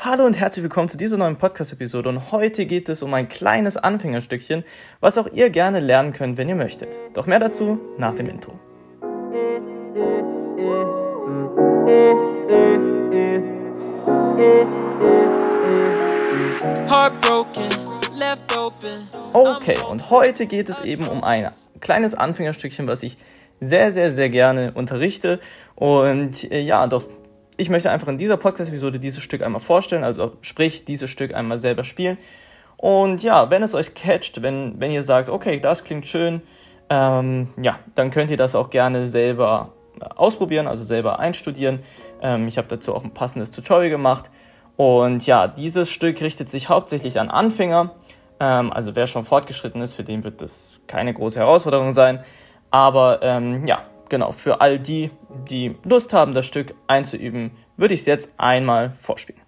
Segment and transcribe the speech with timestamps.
[0.00, 3.76] Hallo und herzlich willkommen zu dieser neuen Podcast-Episode und heute geht es um ein kleines
[3.76, 4.62] Anfängerstückchen,
[5.00, 7.00] was auch ihr gerne lernen könnt, wenn ihr möchtet.
[7.14, 8.52] Doch mehr dazu nach dem Intro.
[19.32, 23.16] Okay, und heute geht es eben um ein kleines Anfängerstückchen, was ich
[23.58, 25.40] sehr, sehr, sehr gerne unterrichte.
[25.74, 27.02] Und äh, ja, doch
[27.58, 31.58] ich möchte einfach in dieser Podcast-Episode dieses Stück einmal vorstellen, also sprich, dieses Stück einmal
[31.58, 32.16] selber spielen.
[32.76, 36.40] Und ja, wenn es euch catcht, wenn, wenn ihr sagt, okay, das klingt schön,
[36.88, 41.80] ähm, ja, dann könnt ihr das auch gerne selber äh, ausprobieren, also selber einstudieren.
[42.22, 44.30] Ähm, ich habe dazu auch ein passendes Tutorial gemacht.
[44.76, 47.90] Und ja, dieses Stück richtet sich hauptsächlich an Anfänger.
[48.38, 52.22] Ähm, also wer schon fortgeschritten ist, für den wird das keine große Herausforderung sein.
[52.70, 55.10] Aber ähm, ja, genau, für all die,
[55.48, 59.40] die Lust haben, das Stück einzuüben, würde ich es jetzt einmal vorspielen.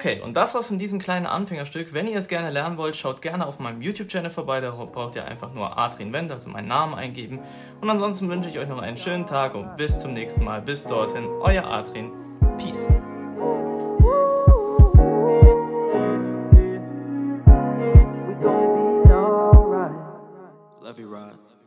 [0.00, 1.92] Okay, und das war's von diesem kleinen Anfängerstück.
[1.92, 4.60] Wenn ihr es gerne lernen wollt, schaut gerne auf meinem YouTube-Channel vorbei.
[4.60, 7.40] Da braucht ihr einfach nur Adrian Wendt, also meinen Namen eingeben.
[7.80, 10.62] Und ansonsten wünsche ich euch noch einen schönen Tag und bis zum nächsten Mal.
[10.62, 12.12] Bis dorthin, euer Adrian.
[12.58, 12.86] Peace.
[20.80, 21.57] Love you, Rod.